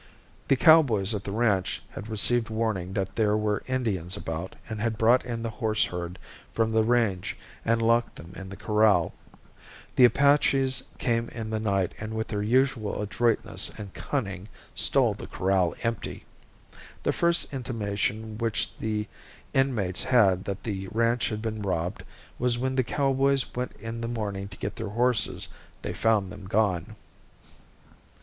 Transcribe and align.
The 0.47 0.55
cowboys 0.55 1.13
at 1.13 1.23
the 1.25 1.31
ranch 1.31 1.83
had 1.91 2.07
received 2.07 2.49
warning 2.49 2.93
that 2.93 3.15
there 3.15 3.37
were 3.37 3.61
Indians 3.67 4.17
about 4.17 4.55
and 4.67 4.81
had 4.81 4.97
brought 4.97 5.23
in 5.23 5.43
the 5.43 5.51
horse 5.51 5.83
herd 5.83 6.17
from 6.55 6.71
the 6.71 6.83
range 6.83 7.37
and 7.63 7.79
locked 7.83 8.15
them 8.15 8.33
in 8.35 8.49
the 8.49 8.55
corral. 8.55 9.13
The 9.95 10.05
Apaches 10.05 10.83
came 10.97 11.29
in 11.29 11.51
the 11.51 11.59
night 11.59 11.93
and 11.99 12.15
with 12.15 12.29
their 12.29 12.41
usual 12.41 12.99
adroitness 12.99 13.69
and 13.77 13.93
cunning 13.93 14.49
stole 14.73 15.13
the 15.13 15.27
corral 15.27 15.75
empty. 15.83 16.25
The 17.03 17.13
first 17.13 17.53
intimation 17.53 18.39
which 18.39 18.75
the 18.79 19.07
inmates 19.53 20.03
had 20.05 20.45
that 20.45 20.63
the 20.63 20.87
ranch 20.91 21.29
had 21.29 21.43
been 21.43 21.61
robbed 21.61 22.03
was 22.39 22.57
when 22.57 22.73
the 22.73 22.83
cowboys 22.83 23.53
went 23.53 23.73
in 23.73 24.01
the 24.01 24.07
morning 24.07 24.47
to 24.47 24.57
get 24.57 24.77
their 24.77 24.89
horses 24.89 25.47
they 25.83 25.93
found 25.93 26.31
them 26.31 26.45
gone. 26.47 26.95